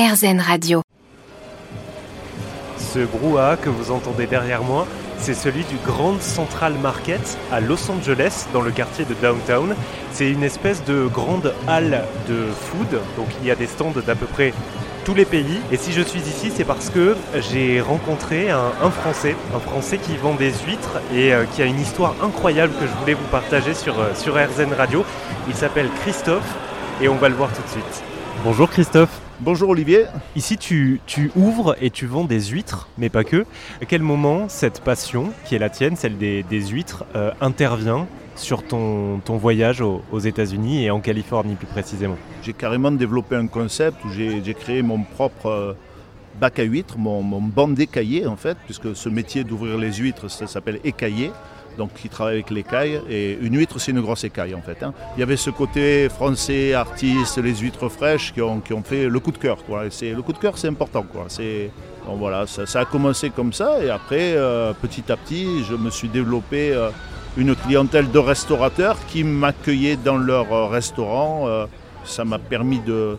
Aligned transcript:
RZN 0.00 0.40
Radio. 0.40 0.80
Ce 2.78 3.00
brouhaha 3.00 3.58
que 3.58 3.68
vous 3.68 3.90
entendez 3.90 4.26
derrière 4.26 4.62
moi, 4.62 4.86
c'est 5.18 5.34
celui 5.34 5.62
du 5.64 5.76
Grand 5.84 6.18
Central 6.22 6.72
Market 6.80 7.36
à 7.52 7.60
Los 7.60 7.90
Angeles, 7.90 8.46
dans 8.54 8.62
le 8.62 8.70
quartier 8.70 9.04
de 9.04 9.12
Downtown. 9.12 9.74
C'est 10.10 10.30
une 10.30 10.42
espèce 10.42 10.82
de 10.84 11.06
grande 11.06 11.52
halle 11.68 12.02
de 12.30 12.46
food, 12.46 12.98
donc 13.18 13.26
il 13.42 13.48
y 13.48 13.50
a 13.50 13.54
des 13.54 13.66
stands 13.66 13.90
d'à 13.90 14.14
peu 14.14 14.24
près 14.24 14.54
tous 15.04 15.12
les 15.12 15.26
pays. 15.26 15.60
Et 15.70 15.76
si 15.76 15.92
je 15.92 16.00
suis 16.00 16.20
ici, 16.20 16.50
c'est 16.54 16.64
parce 16.64 16.88
que 16.88 17.14
j'ai 17.50 17.82
rencontré 17.82 18.48
un, 18.48 18.90
Français, 18.90 19.36
un 19.54 19.60
Français 19.60 19.98
qui 19.98 20.16
vend 20.16 20.34
des 20.34 20.52
huîtres 20.66 20.98
et 21.14 21.34
euh, 21.34 21.44
qui 21.44 21.60
a 21.60 21.66
une 21.66 21.78
histoire 21.78 22.14
incroyable 22.22 22.72
que 22.80 22.86
je 22.86 22.92
voulais 23.00 23.14
vous 23.14 23.28
partager 23.30 23.74
sur, 23.74 24.00
euh, 24.00 24.14
sur 24.14 24.34
RZN 24.34 24.72
Radio. 24.72 25.04
Il 25.46 25.54
s'appelle 25.54 25.90
Christophe 26.00 26.54
et 27.02 27.08
on 27.10 27.16
va 27.16 27.28
le 27.28 27.34
voir 27.34 27.52
tout 27.52 27.62
de 27.62 27.68
suite. 27.68 28.09
Bonjour 28.42 28.70
Christophe. 28.70 29.20
Bonjour 29.40 29.68
Olivier. 29.68 30.06
Ici, 30.34 30.56
tu, 30.56 31.00
ouvres 31.36 31.76
et 31.82 31.90
tu 31.90 32.06
vends 32.06 32.24
des 32.24 32.40
huîtres, 32.40 32.88
mais 32.96 33.10
pas 33.10 33.22
que. 33.22 33.44
À 33.82 33.84
quel 33.86 34.00
moment 34.00 34.48
cette 34.48 34.80
passion, 34.80 35.30
qui 35.44 35.54
est 35.54 35.58
la 35.58 35.68
tienne, 35.68 35.94
celle 35.94 36.16
des, 36.16 36.44
huîtres, 36.50 37.04
euh, 37.16 37.32
intervient 37.42 38.06
sur 38.36 38.66
ton, 38.66 39.18
ton 39.18 39.36
voyage 39.36 39.82
aux, 39.82 40.18
États-Unis 40.18 40.86
et 40.86 40.90
en 40.90 41.00
Californie 41.00 41.54
plus 41.54 41.66
précisément? 41.66 42.16
J'ai 42.42 42.54
carrément 42.54 42.90
développé 42.90 43.36
un 43.36 43.46
concept 43.46 44.02
où 44.06 44.08
j'ai 44.10 44.54
créé 44.54 44.80
mon 44.80 45.02
propre 45.02 45.46
euh, 45.46 45.72
bac 46.40 46.58
à 46.60 46.62
huîtres, 46.62 46.96
mon, 46.96 47.22
mon 47.22 47.42
banc 47.42 47.68
d'écaillés 47.68 48.26
en 48.26 48.36
fait, 48.36 48.56
puisque 48.64 48.96
ce 48.96 49.10
métier 49.10 49.44
d'ouvrir 49.44 49.76
les 49.76 49.92
huîtres, 49.92 50.30
ça 50.30 50.46
s'appelle 50.46 50.80
écailler 50.82 51.30
donc 51.78 51.94
qui 51.94 52.08
travaille 52.08 52.34
avec 52.34 52.50
l'écaille. 52.50 53.00
Et 53.08 53.38
une 53.40 53.56
huître, 53.56 53.80
c'est 53.80 53.92
une 53.92 54.00
grosse 54.00 54.24
écaille 54.24 54.54
en 54.54 54.62
fait. 54.62 54.82
Hein. 54.82 54.92
Il 55.16 55.20
y 55.20 55.22
avait 55.22 55.36
ce 55.36 55.50
côté 55.50 56.08
français, 56.08 56.74
artiste, 56.74 57.38
les 57.38 57.54
huîtres 57.54 57.88
fraîches 57.88 58.32
qui 58.32 58.42
ont, 58.42 58.62
fait 58.84 59.08
le 59.08 59.20
coup 59.20 59.32
de 59.32 59.38
cœur. 59.38 59.58
Le 59.68 60.22
coup 60.22 60.32
de 60.32 60.38
cœur, 60.38 60.58
c'est 60.58 60.68
important. 60.68 61.04
Voilà, 62.06 62.46
ça, 62.46 62.80
a 62.80 62.84
commencé 62.84 63.30
comme 63.30 63.52
ça 63.52 63.82
et 63.82 63.90
après, 63.90 64.32
euh, 64.34 64.72
petit 64.72 65.12
à 65.12 65.16
petit, 65.16 65.62
je 65.64 65.74
me 65.74 65.90
suis 65.90 66.08
développé 66.08 66.72
euh, 66.72 66.90
une 67.36 67.54
clientèle 67.54 68.10
de 68.10 68.18
restaurateurs 68.18 68.96
qui 69.06 69.22
m'accueillaient 69.22 69.96
dans 69.96 70.16
leur 70.16 70.52
euh, 70.52 70.66
restaurant. 70.66 71.46
ça 72.04 72.24
m'a 72.24 72.38
permis 72.38 72.80
de, 72.80 73.16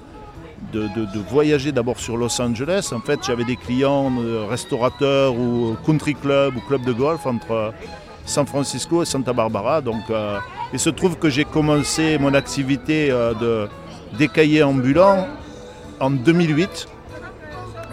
de, 0.73 0.87
de, 0.87 1.19
voyager 1.29 1.71
d'abord 1.71 1.99
sur 1.99 2.17
Los 2.17 2.41
Angeles. 2.41 2.91
En 2.93 2.99
fait, 2.99 3.19
j'avais 3.25 3.45
des 3.45 3.55
clients 3.55 4.11
restaurateurs 4.49 5.35
ou 5.35 5.77
country 5.85 6.15
club 6.15 6.57
ou 6.57 6.61
club 6.61 6.83
de 6.83 6.91
golf 6.91 7.25
entre 7.25 7.73
San 8.25 8.45
Francisco 8.45 9.01
et 9.01 9.05
Santa 9.05 9.33
Barbara. 9.33 9.81
Donc, 9.81 10.09
euh, 10.09 10.37
il 10.73 10.79
se 10.79 10.89
trouve 10.89 11.17
que 11.17 11.29
j'ai 11.29 11.45
commencé 11.45 12.17
mon 12.17 12.33
activité 12.33 13.11
euh, 13.11 13.33
de 13.33 13.67
d'écaillé 14.17 14.61
ambulant 14.61 15.25
en 16.01 16.11
2008, 16.11 16.87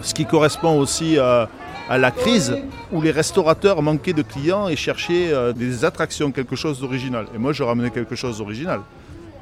ce 0.01 0.13
qui 0.13 0.25
correspond 0.25 0.77
aussi 0.77 1.17
euh, 1.17 1.45
à 1.89 1.97
la 1.97 2.11
crise 2.11 2.57
où 2.91 3.01
les 3.01 3.11
restaurateurs 3.11 3.81
manquaient 3.81 4.11
de 4.11 4.21
clients 4.21 4.67
et 4.67 4.75
cherchaient 4.75 5.31
des 5.53 5.85
attractions, 5.85 6.31
quelque 6.31 6.57
chose 6.57 6.81
d'original. 6.81 7.27
Et 7.33 7.37
moi, 7.37 7.53
je 7.53 7.63
ramenais 7.63 7.89
quelque 7.89 8.15
chose 8.15 8.39
d'original. 8.39 8.81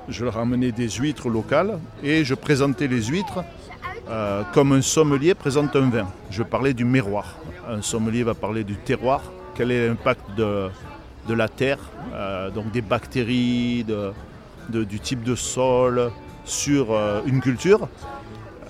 Je 0.08 0.24
ramenais 0.26 0.72
des 0.72 0.88
huîtres 0.88 1.30
locales 1.30 1.80
et 2.04 2.24
je 2.24 2.36
présentais 2.36 2.88
les 2.88 3.02
huîtres 3.06 3.44
comme 4.54 4.74
un 4.74 4.82
sommelier 4.82 5.34
présente 5.34 5.76
un 5.76 5.90
vin. 5.90 6.08
Je 6.30 6.44
parlais 6.44 6.76
du 6.76 6.86
miroir. 6.86 7.38
Un 7.68 7.82
sommelier 7.82 8.24
va 8.24 8.36
parler 8.36 8.64
du 8.64 8.76
terroir, 8.76 9.22
quel 9.58 9.72
est 9.72 9.88
l'impact 9.88 10.36
de, 10.38 10.70
de 11.28 11.34
la 11.34 11.50
terre, 11.50 11.80
euh, 12.14 12.52
donc 12.52 12.72
des 12.72 12.84
bactéries, 12.84 13.84
du 14.70 15.00
type 15.00 15.24
de 15.24 15.36
sol 15.36 16.12
sur 16.46 16.92
euh, 16.92 17.22
une 17.26 17.42
culture. 17.42 17.90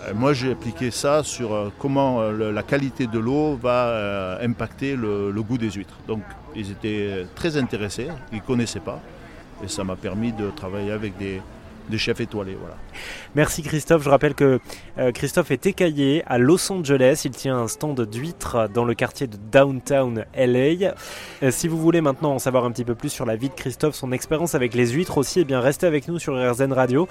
Euh, 0.04 0.14
moi, 0.16 0.32
j'ai 0.32 0.52
appliqué 0.52 0.90
ça 0.90 1.24
sur 1.24 1.72
comment 1.78 2.22
la 2.32 2.64
qualité 2.64 3.06
de 3.06 3.20
l'eau 3.20 3.60
va 3.62 4.40
impacter 4.42 4.96
le, 4.96 5.32
le, 5.32 5.44
goût 5.44 5.58
des 5.58 5.72
huîtres. 5.72 6.00
Donc, 6.08 6.24
ils 6.56 6.72
étaient 6.72 7.28
très 7.36 7.58
intéressés, 7.58 8.08
ils 8.32 8.38
ne 8.38 8.44
connaissaient 8.44 8.80
pas. 8.80 9.02
Et 9.64 9.68
ça 9.68 9.84
m'a 9.84 9.96
permis 9.96 10.32
de 10.32 10.50
travailler 10.52 10.92
avec 10.92 11.18
des, 11.18 11.42
de 11.90 11.98
chef 11.98 12.20
étoilé. 12.20 12.58
Voilà. 12.60 12.76
Merci 13.36 13.62
Christophe. 13.62 14.04
Je 14.04 14.10
rappelle 14.10 14.34
que 14.34 14.60
euh, 14.98 15.12
Christophe 15.12 15.52
est 15.52 15.66
écaillé 15.66 16.24
à 16.26 16.38
Los 16.38 16.72
Angeles. 16.72 17.22
Il 17.26 17.32
tient 17.32 17.58
un 17.58 17.68
stand 17.68 18.00
d'huîtres 18.02 18.70
dans 18.74 18.86
le 18.86 18.94
quartier 18.94 19.28
de 19.28 19.38
Downtown 19.52 20.26
LA. 20.36 20.94
Euh, 21.44 21.52
si 21.52 21.68
vous 21.68 21.78
voulez 21.78 22.02
maintenant 22.02 22.34
en 22.34 22.40
savoir 22.40 22.66
un 22.66 22.72
petit 22.72 22.86
peu 22.86 22.96
plus 22.96 23.10
sur 23.10 23.26
la 23.26 23.36
vie 23.36 23.50
de 23.50 23.54
Christophe, 23.54 23.96
son 23.96 24.12
expérience 24.12 24.56
avec 24.56 24.74
les 24.74 24.88
huîtres 24.90 25.18
aussi, 25.18 25.42
eh 25.42 25.46
bien 25.46 25.60
restez 25.60 25.88
avec 25.88 26.08
nous 26.08 26.20
sur 26.20 26.34
RZN 26.34 26.74
Radio 26.74 27.08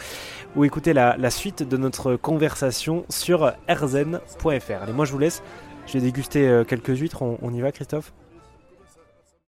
ou 0.54 0.64
écoutez 0.64 0.93
la, 0.93 1.31
suite 1.31 1.62
de 1.62 1.76
notre 1.76 2.16
conversation 2.16 3.04
sur 3.08 3.53
rzn.fr. 3.69 4.82
Allez, 4.82 4.93
moi 4.93 5.04
je 5.04 5.12
vous 5.12 5.19
laisse. 5.19 5.43
Je 5.87 5.94
vais 5.94 6.00
déguster 6.00 6.48
euh, 6.48 6.64
quelques 6.64 6.97
huîtres. 6.97 7.22
on 7.22 7.53
y 7.53 7.60
va 7.60 7.72
Christophe? 7.72 8.12